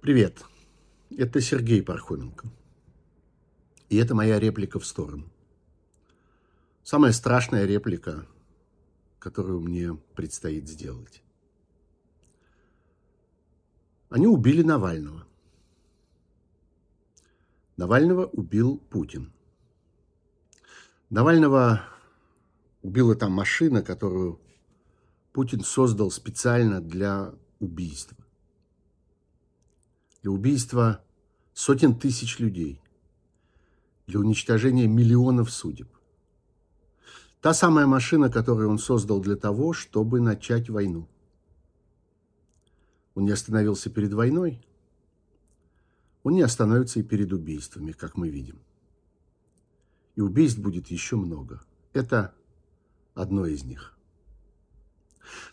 [0.00, 0.46] Привет,
[1.10, 2.48] это Сергей Пархоменко.
[3.90, 5.30] И это моя реплика в сторону.
[6.82, 8.26] Самая страшная реплика,
[9.18, 11.22] которую мне предстоит сделать.
[14.08, 15.26] Они убили Навального.
[17.76, 19.30] Навального убил Путин.
[21.10, 21.84] Навального
[22.80, 24.40] убила там машина, которую
[25.34, 28.16] Путин создал специально для убийства.
[30.22, 31.02] Для убийства
[31.52, 32.80] сотен тысяч людей.
[34.06, 35.88] Для уничтожения миллионов судеб.
[37.40, 41.08] Та самая машина, которую он создал для того, чтобы начать войну.
[43.14, 44.62] Он не остановился перед войной,
[46.22, 48.60] он не остановится и перед убийствами, как мы видим.
[50.16, 51.62] И убийств будет еще много.
[51.92, 52.34] Это
[53.14, 53.96] одно из них.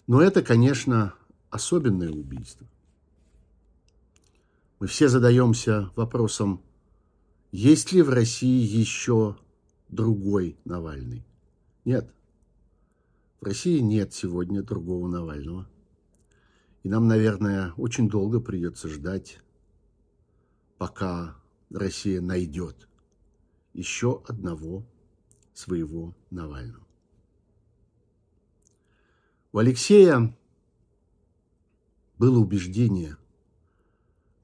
[0.08, 1.13] Но это, конечно,
[1.49, 2.67] особенное убийство.
[4.80, 6.61] Мы все задаемся вопросом,
[7.52, 9.36] есть ли в России еще
[9.89, 11.25] другой Навальный?
[11.84, 12.14] Нет.
[13.42, 15.67] В России нет сегодня другого Навального.
[16.84, 19.39] И нам, наверное, очень долго придется ждать,
[20.78, 21.36] пока
[21.72, 22.88] Россия найдет
[23.73, 24.86] еще одного
[25.53, 26.86] своего Навального.
[29.52, 30.38] У Алексея
[32.19, 33.17] было убеждение,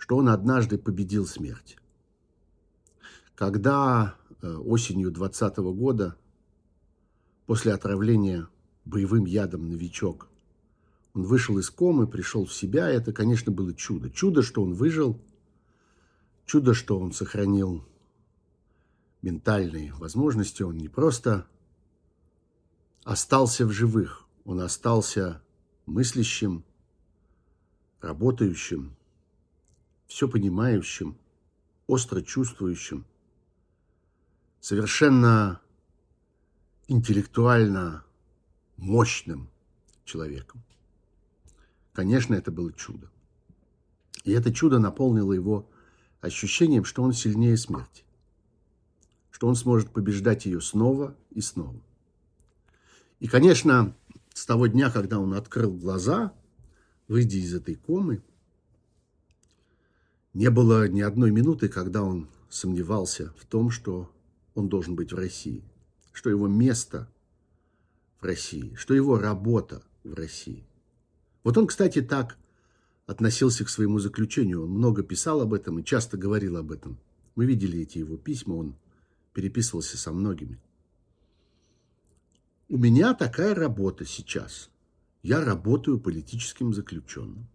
[0.03, 1.77] что он однажды победил смерть.
[3.35, 6.17] Когда э, осенью 2020 года,
[7.45, 8.49] после отравления
[8.83, 10.27] боевым ядом «Новичок»,
[11.13, 14.09] он вышел из комы, пришел в себя, это, конечно, было чудо.
[14.09, 15.21] Чудо, что он выжил,
[16.45, 17.85] чудо, что он сохранил
[19.21, 21.47] ментальные возможности, он не просто
[23.05, 25.41] остался в живых, он остался
[25.85, 26.65] мыслящим,
[28.01, 28.97] работающим,
[30.13, 31.17] все понимающим,
[31.87, 33.03] остро чувствующим,
[34.59, 35.59] совершенно
[36.87, 38.05] интеллектуально
[38.77, 39.49] мощным
[40.05, 40.63] человеком.
[41.93, 43.09] Конечно, это было чудо.
[44.23, 45.67] И это чудо наполнило его
[46.21, 48.03] ощущением, что он сильнее смерти,
[49.31, 51.81] что он сможет побеждать ее снова и снова.
[53.19, 53.95] И, конечно,
[54.31, 56.35] с того дня, когда он открыл глаза,
[57.07, 58.21] выйдя из этой комы,
[60.33, 64.11] не было ни одной минуты, когда он сомневался в том, что
[64.55, 65.63] он должен быть в России,
[66.11, 67.09] что его место
[68.19, 70.65] в России, что его работа в России.
[71.43, 72.37] Вот он, кстати, так
[73.05, 74.63] относился к своему заключению.
[74.63, 76.99] Он много писал об этом и часто говорил об этом.
[77.35, 78.75] Мы видели эти его письма, он
[79.33, 80.59] переписывался со многими.
[82.69, 84.69] У меня такая работа сейчас.
[85.21, 87.47] Я работаю политическим заключенным.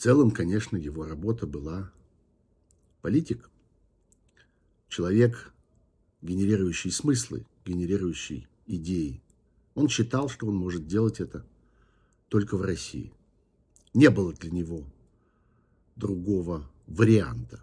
[0.00, 1.92] В целом, конечно, его работа была
[3.02, 3.50] политик.
[4.88, 5.52] Человек,
[6.22, 9.20] генерирующий смыслы, генерирующий идеи.
[9.74, 11.44] Он считал, что он может делать это
[12.30, 13.12] только в России.
[13.92, 14.86] Не было для него
[15.96, 17.62] другого варианта,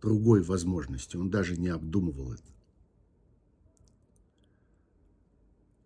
[0.00, 1.18] другой возможности.
[1.18, 2.52] Он даже не обдумывал это.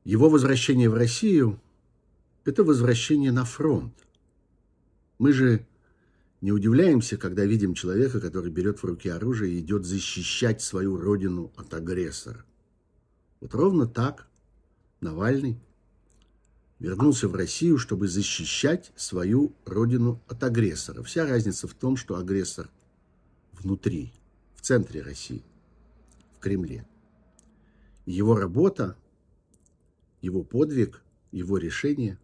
[0.05, 1.59] Его возвращение в Россию–
[2.45, 4.07] это возвращение на фронт.
[5.19, 5.67] Мы же
[6.41, 11.53] не удивляемся, когда видим человека, который берет в руки оружие и идет защищать свою родину
[11.57, 12.45] от агрессора.
[13.41, 14.29] Вот ровно так
[15.01, 15.61] Навальный
[16.79, 21.03] вернулся в Россию, чтобы защищать свою родину от агрессора.
[21.03, 22.69] Вся разница в том, что агрессор
[23.53, 24.13] внутри,
[24.55, 25.45] в центре России,
[26.37, 26.87] в Кремле.
[28.07, 28.97] Его работа
[30.21, 32.19] его подвиг, его решение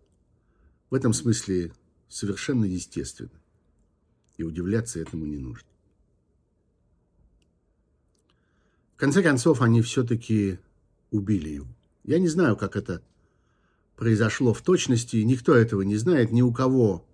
[0.91, 1.73] в этом смысле
[2.09, 3.31] совершенно естественно.
[4.37, 5.69] И удивляться этому не нужно.
[8.95, 10.59] В конце концов, они все-таки
[11.11, 11.67] убили его.
[12.05, 13.03] Я не знаю, как это
[13.97, 17.07] произошло в точности, никто этого не знает, ни у кого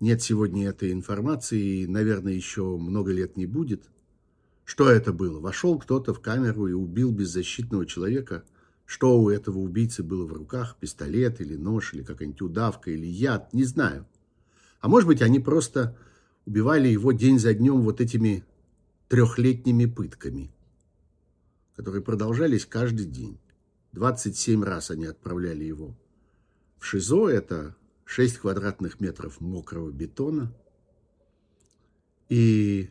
[0.00, 3.84] нет сегодня этой информации, и, наверное, еще много лет не будет.
[4.64, 5.40] Что это было?
[5.40, 8.44] Вошел кто-то в камеру и убил беззащитного человека–
[8.90, 13.54] что у этого убийцы было в руках, пистолет или нож, или какая-нибудь удавка, или яд,
[13.54, 14.04] не знаю.
[14.80, 15.96] А может быть, они просто
[16.46, 18.44] убивали его день за днем вот этими
[19.08, 20.50] трехлетними пытками,
[21.76, 23.38] которые продолжались каждый день.
[23.92, 25.96] 27 раз они отправляли его
[26.78, 30.52] в ШИЗО, это 6 квадратных метров мокрого бетона,
[32.28, 32.90] и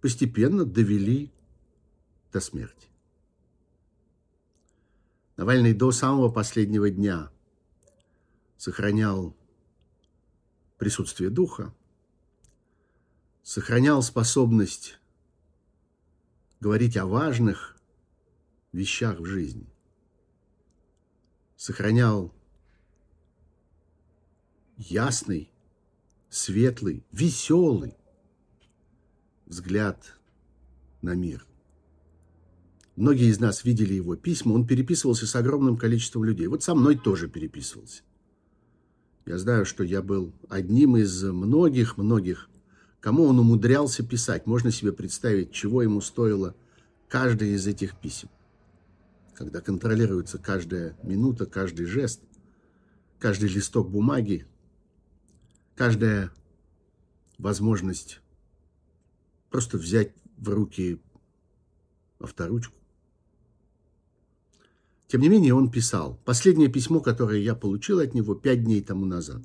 [0.00, 1.30] постепенно довели
[2.32, 2.88] до смерти.
[5.36, 7.30] Навальный до самого последнего дня
[8.56, 9.36] сохранял
[10.78, 11.74] присутствие духа,
[13.48, 14.98] сохранял способность
[16.60, 17.78] говорить о важных
[18.72, 19.72] вещах в жизни,
[21.56, 22.34] сохранял
[24.76, 25.50] ясный,
[26.28, 27.96] светлый, веселый
[29.46, 30.18] взгляд
[31.00, 31.46] на мир.
[32.96, 36.48] Многие из нас видели его письма, он переписывался с огромным количеством людей.
[36.48, 38.02] Вот со мной тоже переписывался.
[39.24, 42.50] Я знаю, что я был одним из многих-многих,
[43.00, 44.46] кому он умудрялся писать.
[44.46, 46.54] Можно себе представить, чего ему стоило
[47.08, 48.28] каждое из этих писем.
[49.34, 52.20] Когда контролируется каждая минута, каждый жест,
[53.18, 54.46] каждый листок бумаги,
[55.74, 56.32] каждая
[57.38, 58.20] возможность
[59.50, 61.00] просто взять в руки
[62.18, 62.74] авторучку.
[65.06, 66.20] Тем не менее, он писал.
[66.24, 69.42] Последнее письмо, которое я получил от него пять дней тому назад.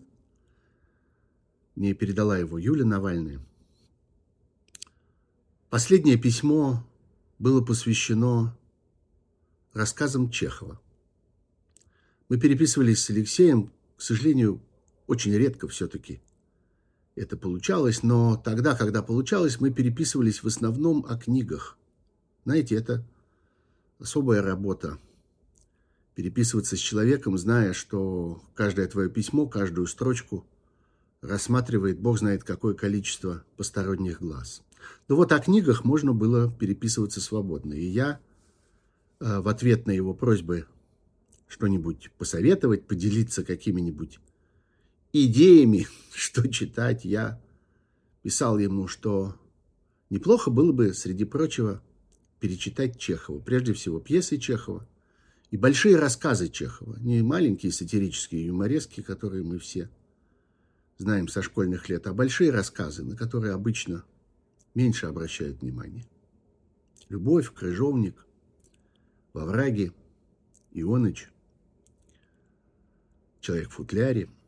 [1.75, 3.40] Мне передала его Юля Навальная.
[5.70, 6.88] Последнее письмо
[7.40, 8.56] было посвящено
[9.74, 10.80] рассказам Чехова.
[12.30, 14.62] Мы переписывались с Алексеем, к сожалению,
[15.08, 16.22] очень редко все-таки
[17.16, 21.78] это получалось, но тогда, когда получалось, мы переписывались в основном о книгах.
[22.44, 23.06] Знаете, это
[24.00, 24.98] особая работа.
[26.16, 30.46] Переписываться с человеком, зная, что каждое твое письмо, каждую строчку
[31.24, 34.62] рассматривает бог знает какое количество посторонних глаз.
[35.08, 37.74] Но вот о книгах можно было переписываться свободно.
[37.74, 38.20] И я
[39.20, 40.68] э, в ответ на его просьбы
[41.48, 44.20] что-нибудь посоветовать, поделиться какими-нибудь
[45.14, 47.42] идеями, что читать, я
[48.22, 49.36] писал ему, что
[50.10, 51.81] неплохо было бы, среди прочего,
[52.40, 53.40] перечитать Чехова.
[53.40, 54.86] Прежде всего, пьесы Чехова
[55.52, 56.98] и большие рассказы Чехова.
[57.00, 59.90] Не маленькие сатирические юморески, которые мы все
[61.03, 64.03] знаем со школьных лет, а большие рассказы, на которые обычно
[64.73, 66.05] меньше обращают внимание.
[67.09, 68.25] Любовь, Крыжовник,
[69.33, 69.94] Во враге,
[70.71, 71.29] Ионыч,
[73.39, 74.29] Человек в футляре–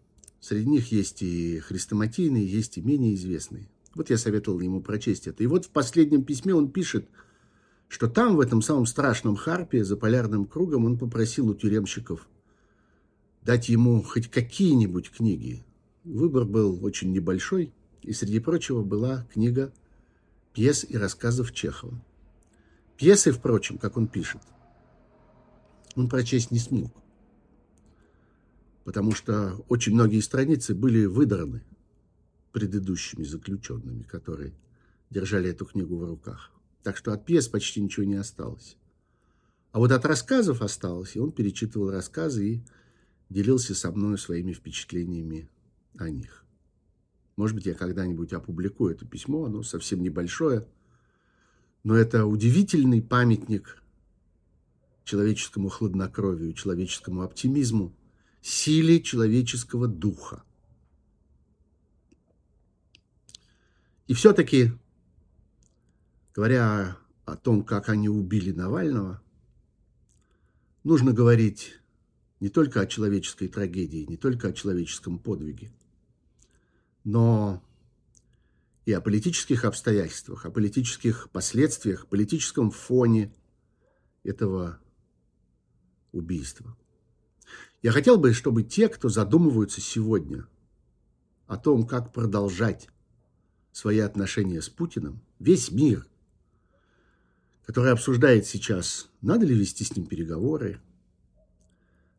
[0.46, 3.68] Среди них есть и хрестоматийные, есть и менее известные.
[3.96, 5.42] Вот я советовал ему прочесть это.
[5.42, 7.10] И вот в последнем письме он пишет,
[7.88, 12.30] что там, в этом самом страшном Харпе, за полярным кругом, он попросил у тюремщиков
[13.42, 15.66] дать ему хоть какие-нибудь книги.
[16.06, 19.74] Выбор был очень небольшой, и среди прочего была книга
[20.54, 22.02] пьес и рассказов Чехова.
[22.96, 24.42] Пьесы, впрочем, как он пишет,
[25.96, 26.92] он прочесть не смог
[28.86, 31.64] потому что очень многие страницы были выдраны
[32.54, 34.54] предыдущими заключенными, которые
[35.10, 36.52] держали эту книгу в руках.
[36.84, 38.78] Так что от пьес почти ничего не осталось.
[39.72, 42.64] А вот от рассказов осталось, и он перечитывал рассказы и
[43.30, 45.50] делился со мной своими впечатлениями
[46.00, 46.46] о них.
[47.36, 50.68] Может быть, я когда-нибудь опубликую это письмо, оно совсем небольшое,
[51.84, 53.82] но это удивительный памятник
[55.04, 57.96] человеческому хладнокровию, человеческому оптимизму,
[58.42, 60.44] силе человеческого духа.
[64.08, 64.72] И все-таки,
[66.34, 69.22] говоря о том, как они убили Навального,
[70.84, 71.80] нужно говорить
[72.40, 75.72] не только о человеческой трагедии, не только о человеческом подвиге,
[77.06, 77.64] но
[78.86, 83.34] и о политических обстоятельствах, о политических последствиях, политическом фоне
[84.24, 84.80] этого
[86.12, 86.76] убийства.
[87.82, 90.48] Я хотел бы, чтобы те, кто задумываются сегодня
[91.48, 92.90] о том, как продолжать
[93.72, 96.08] свои отношения с Путиным, весь мир,
[97.66, 100.82] который обсуждает сейчас, надо ли вести с ним переговоры,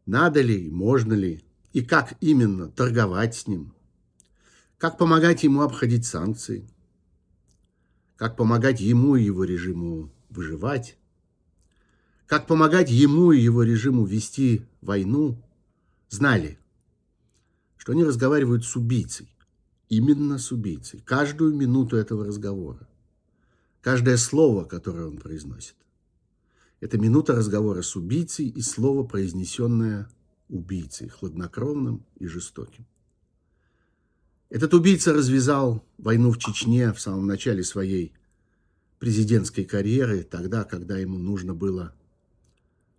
[0.05, 3.75] надо ли, можно ли и как именно торговать с ним,
[4.78, 6.68] как помогать ему обходить санкции,
[8.16, 10.99] как помогать ему и его режиму выживать,
[12.26, 15.40] как помогать ему и его режиму вести войну,
[16.09, 16.59] знали,
[17.76, 19.28] что они разговаривают с убийцей.
[19.88, 21.00] Именно с убийцей.
[21.00, 22.88] Каждую минуту этого разговора.
[23.80, 25.76] Каждое слово, которое он произносит.
[26.80, 30.11] Это минута разговора с убийцей и слово, произнесенное
[30.49, 32.85] убийцей, хладнокровным и жестоким.
[34.49, 38.12] Этот убийца развязал войну в Чечне в самом начале своей
[38.99, 41.95] президентской карьеры, тогда, когда ему нужно было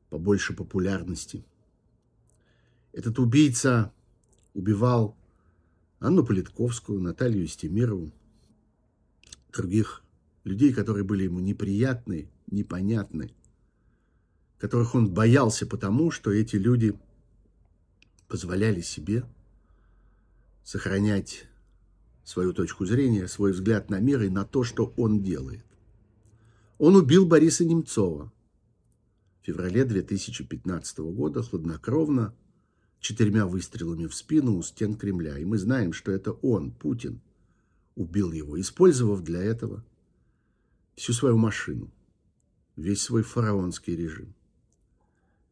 [0.10, 1.46] побольше популярности–
[2.98, 3.94] этот убийца
[4.56, 5.16] убивал
[6.00, 8.12] Анну Политковскую, Наталью Истемирову,
[9.54, 10.01] других
[10.44, 13.36] людей, которые были ему неприятны, непонятны,
[14.58, 16.98] которых он боялся потому, что эти люди
[18.27, 19.24] позволяли себе
[20.68, 21.48] сохранять
[22.26, 25.64] свою точку зрения, свой взгляд на мир и на то, что он делает.
[26.78, 28.34] Он убил Бориса Немцова
[29.42, 32.36] в феврале 2015 года хладнокровно,
[33.00, 35.38] четырьмя выстрелами в спину у стен Кремля.
[35.38, 37.22] И мы знаем, что это он, Путин,
[37.96, 39.86] убил его, использовав для этого
[40.96, 41.94] всю свою машину,
[42.76, 44.36] весь свой фараонский режим.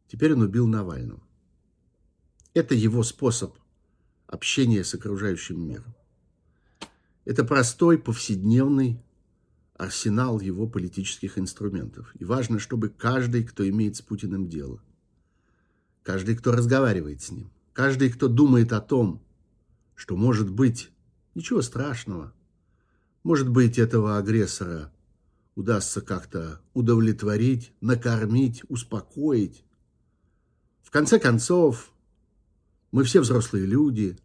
[0.08, 1.22] Теперь он убил Навального.
[2.52, 3.56] Это его способ
[4.26, 5.94] общения с окружающим миром.
[7.24, 9.02] Это простой, повседневный
[9.76, 12.14] арсенал его политических инструментов.
[12.18, 14.80] И важно, чтобы каждый, кто имеет с Путиным дело,
[16.02, 19.22] каждый, кто разговаривает с ним, каждый, кто думает о том,
[19.94, 20.90] что может быть
[21.34, 22.32] ничего страшного,
[23.22, 24.92] может быть, этого агрессора
[25.56, 29.64] удастся как-то удовлетворить, накормить, успокоить.
[30.82, 31.90] В конце концов,
[32.96, 34.16] мы все взрослые люди,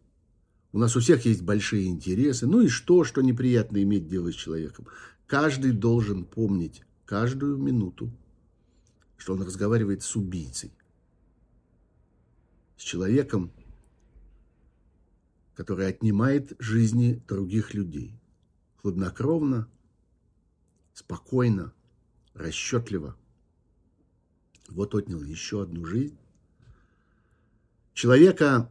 [0.72, 2.46] у нас у всех есть большие интересы.
[2.46, 4.86] Ну и что, что неприятно иметь дело с человеком?
[5.26, 8.10] Каждый должен помнить каждую минуту,
[9.18, 10.72] что он разговаривает с убийцей.
[12.78, 13.52] С человеком,
[15.52, 18.18] который отнимает жизни других людей.
[18.76, 19.68] Хладнокровно,
[20.94, 21.74] спокойно,
[22.32, 23.18] расчетливо.
[24.70, 26.16] Вот отнял еще одну жизнь.
[27.94, 28.70] Человека,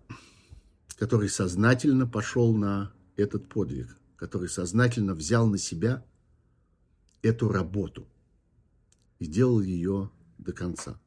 [0.98, 6.04] который сознательно пошел на этот подвиг, который сознательно взял на себя
[7.22, 8.08] эту работу
[9.20, 10.10] и сделал ее
[10.40, 11.00] до конца.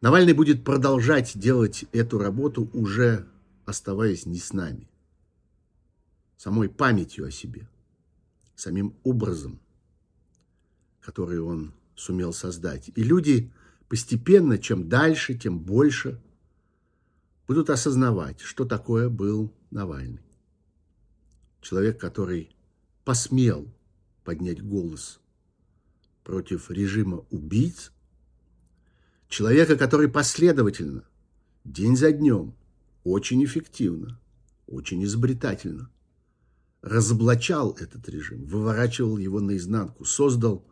[0.00, 3.28] Навальный будет продолжать делать эту работу, уже
[3.66, 4.88] оставаясь не с нами,
[6.36, 7.68] самой памятью о себе,
[8.56, 9.60] самим образом,
[11.00, 12.90] который он сумел создать.
[12.96, 13.52] И люди
[13.88, 16.20] постепенно, чем дальше, тем больше
[17.52, 20.24] будут осознавать, что такое был Навальный.
[21.60, 22.56] Человек, который
[23.04, 23.70] посмел
[24.24, 25.20] поднять голос
[26.24, 27.92] против режима убийц,
[29.28, 31.04] человека, который последовательно,
[31.64, 32.54] день за днем,
[33.04, 34.18] очень эффективно,
[34.66, 35.90] очень изобретательно
[36.80, 40.66] разоблачал этот режим, выворачивал его наизнанку, создал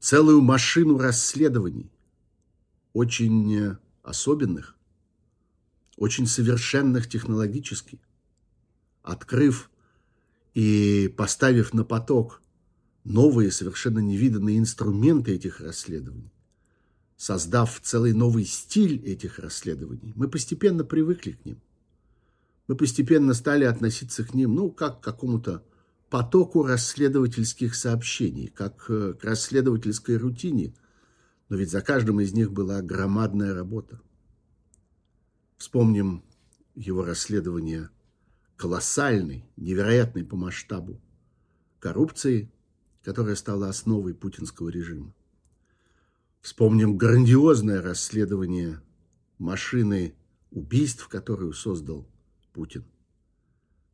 [0.00, 1.92] целую машину расследований,
[2.92, 4.76] очень особенных,
[6.02, 8.00] очень совершенных технологически,
[9.04, 9.70] открыв
[10.52, 12.42] и поставив на поток
[13.04, 16.32] новые, совершенно невиданные инструменты этих расследований,
[17.16, 21.62] создав целый новый стиль этих расследований, мы постепенно привыкли к ним.
[22.66, 25.62] Мы постепенно стали относиться к ним, ну, как к какому-то
[26.10, 30.74] потоку расследовательских сообщений, как к расследовательской рутине.
[31.48, 34.00] Но ведь за каждым из них была громадная работа.
[35.62, 36.24] Вспомним
[36.74, 37.88] его расследование
[38.56, 41.00] колоссальной, невероятной по масштабу
[41.78, 42.50] коррупции–
[43.02, 45.14] которая стала основой путинского режима.
[46.40, 48.80] Вспомним грандиозное расследование
[49.38, 50.14] машины
[50.50, 52.08] убийств, которую создал
[52.52, 52.84] Путин.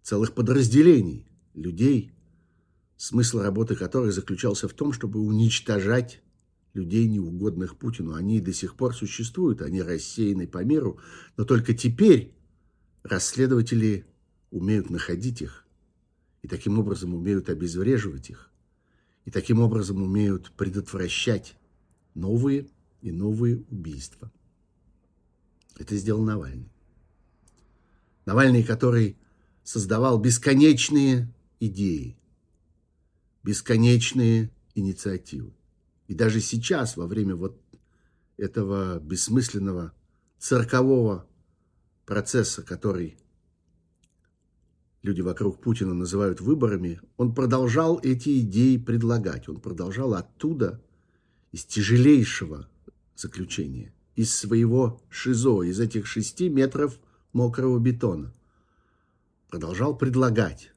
[0.02, 2.12] Целых подразделений людей,
[2.96, 6.22] смысл работы которых заключался в том, чтобы уничтожать
[6.78, 8.14] людей, неугодных Путину.
[8.14, 10.98] Они до сих пор существуют, они рассеяны по миру,
[11.36, 12.32] но только теперь
[13.02, 14.06] расследователи
[14.50, 15.66] умеют находить их
[16.42, 18.50] и таким образом умеют обезвреживать их
[19.24, 21.56] и таким образом умеют предотвращать
[22.14, 22.68] новые
[23.02, 24.32] и новые убийства.
[25.78, 26.72] Это сделал Навальный.
[28.24, 29.16] Навальный, который
[29.62, 32.16] создавал бесконечные идеи,
[33.42, 35.52] бесконечные инициативы.
[36.08, 37.60] И даже сейчас, во время вот
[38.36, 39.92] этого бессмысленного
[40.38, 41.26] циркового
[42.06, 43.18] процесса, который
[45.02, 49.48] люди вокруг Путина называют выборами, он продолжал эти идеи предлагать.
[49.48, 50.82] Он продолжал оттуда,
[51.52, 52.68] из тяжелейшего
[53.16, 56.98] заключения, из своего ШИЗО, из этих шести метров
[57.32, 58.34] мокрого бетона.
[59.48, 60.72] Продолжал предлагать.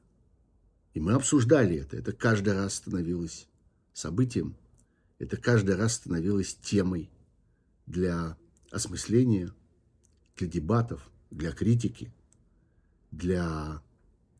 [0.94, 1.96] И мы обсуждали это.
[1.96, 3.48] Это каждый раз становилось
[3.92, 4.56] событием.
[5.22, 7.08] Это каждый раз становилось темой
[7.86, 8.36] для
[8.72, 9.54] осмысления,
[10.34, 12.12] для дебатов, для критики,
[13.12, 13.80] для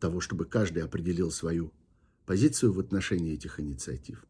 [0.00, 1.72] того, чтобы каждый определил свою
[2.26, 4.26] позицию в отношении этих инициатив.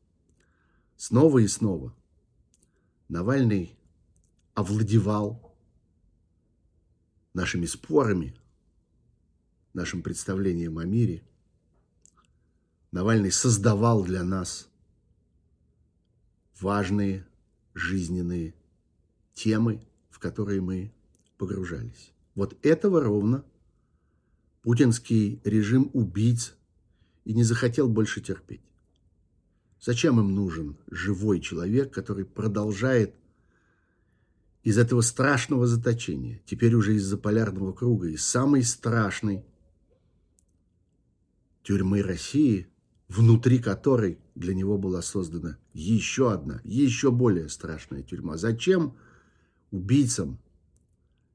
[0.99, 1.97] Снова и снова
[3.09, 3.75] Навальный
[4.52, 5.56] овладевал
[7.32, 8.37] нашими спорами,
[9.73, 11.25] нашим представлением о мире.
[12.90, 14.68] Навальный создавал для нас
[16.62, 17.26] важные
[17.75, 18.54] жизненные
[19.35, 20.92] темы, в которые мы
[21.37, 22.12] погружались.
[22.35, 23.45] Вот этого ровно
[24.62, 26.54] путинский режим убийц
[27.25, 28.62] и не захотел больше терпеть.
[29.81, 33.14] Зачем им нужен живой человек, который продолжает
[34.62, 39.45] из этого страшного заточения, теперь уже из-за полярного круга, из самой страшной
[41.64, 42.69] тюрьмы России,
[43.09, 48.37] внутри которой для него была создана еще одна, еще более страшная тюрьма.
[48.37, 48.97] Зачем
[49.71, 50.39] убийцам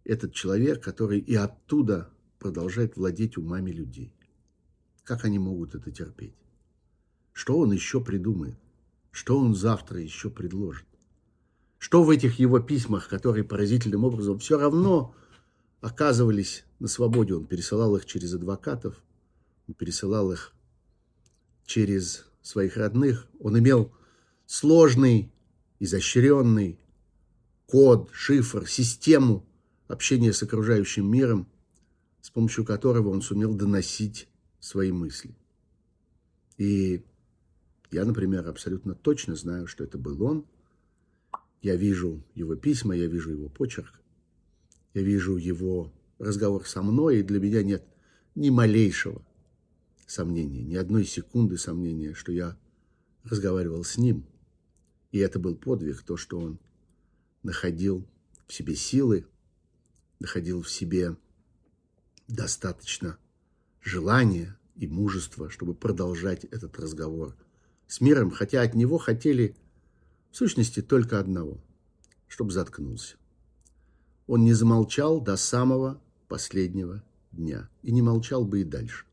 [0.03, 4.13] этот человек, который и оттуда продолжает владеть умами людей?
[5.03, 6.35] Как они могут это терпеть?
[7.33, 8.57] Что он еще придумает?
[9.11, 10.87] Что он завтра еще предложит?
[11.77, 15.15] Что в этих его письмах, которые поразительным образом все равно
[15.81, 19.01] оказывались на свободе, он пересылал их через адвокатов,
[19.67, 20.53] он пересылал их
[21.65, 23.27] через своих родных.
[23.39, 23.91] Он имел
[24.45, 25.31] сложный,
[25.79, 26.79] изощренный
[27.65, 29.45] код, шифр, систему
[29.87, 31.47] общения с окружающим миром,
[32.21, 34.27] с помощью которого он сумел доносить
[34.59, 35.35] свои мысли.
[36.57, 37.05] И
[37.91, 40.45] я, например, абсолютно точно знаю, что это был он.
[41.61, 44.01] Я вижу его письма, я вижу его почерк,
[44.93, 47.83] я вижу его разговор со мной, и для меня нет
[48.35, 49.25] ни малейшего
[50.07, 52.57] сомнения, ни одной секунды сомнения, что я
[53.23, 54.25] разговаривал с ним.
[55.11, 56.59] И это был подвиг, то, что он
[57.43, 58.07] находил
[58.47, 59.27] в себе силы,
[60.19, 61.15] находил в себе
[62.27, 63.17] достаточно
[63.81, 67.35] желания и мужества, чтобы продолжать этот разговор
[67.87, 69.55] с миром, хотя от него хотели
[70.31, 71.61] в сущности только одного,
[72.27, 73.15] чтобы заткнулся.
[74.25, 79.05] Он не замолчал до самого последнего дня и не молчал бы и дальше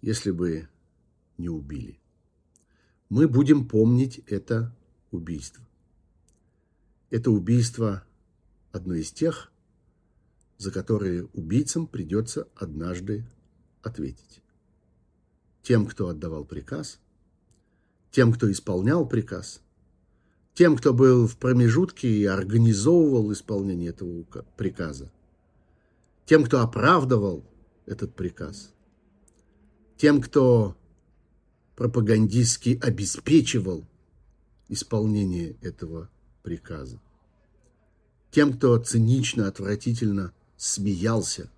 [0.00, 0.68] если бы
[1.38, 1.98] не убили.
[3.08, 4.74] Мы будем помнить это
[5.10, 5.64] убийство.
[7.10, 8.04] Это убийство
[8.72, 9.52] одно из тех,
[10.58, 13.24] за которые убийцам придется однажды
[13.82, 14.42] ответить.
[15.62, 16.98] Тем, кто отдавал приказ,
[18.10, 19.60] тем, кто исполнял приказ,
[20.54, 24.24] тем, кто был в промежутке и организовывал исполнение этого
[24.56, 25.12] приказа,
[26.24, 27.44] тем, кто оправдывал
[27.86, 28.72] этот приказ–
[29.96, 30.76] тем, кто
[31.74, 33.86] пропагандистски обеспечивал
[34.68, 36.10] исполнение этого
[36.42, 37.00] приказа,
[38.30, 41.50] тем, кто цинично, отвратительно смеялся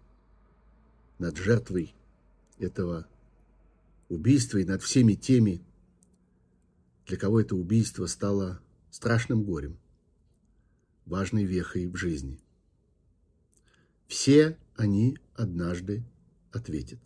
[1.18, 1.94] над жертвой
[2.58, 3.06] этого
[4.08, 5.60] убийства и над всеми теми,
[7.06, 9.78] для кого это убийство стало страшным горем,
[11.06, 12.38] важной вехой в жизни.
[14.06, 16.04] Все они однажды
[16.52, 17.00] ответят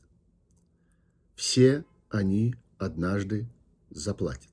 [1.35, 3.49] все они однажды
[3.91, 4.51] заплатят.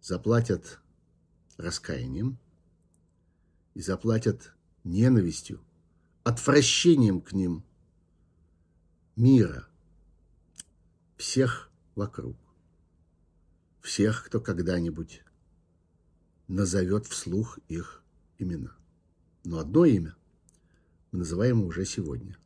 [0.00, 0.80] Заплатят
[1.56, 2.38] раскаянием
[3.74, 4.54] и заплатят
[4.84, 5.60] ненавистью,
[6.22, 7.64] отвращением к ним
[9.16, 9.68] мира,
[11.16, 12.36] всех вокруг,
[13.80, 15.22] всех, кто когда-нибудь
[16.46, 18.02] назовет вслух их
[18.38, 18.76] имена.
[19.44, 20.16] Но одно имя
[21.10, 22.38] мы называем уже сегодня.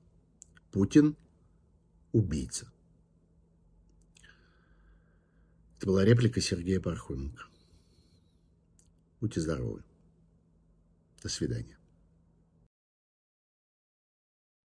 [0.71, 1.17] Путин–
[2.13, 2.71] убийца.
[5.77, 7.45] Это была реплика Сергея Пархоменко.
[9.21, 9.83] Будьте здоровы.
[11.23, 11.77] До свидания.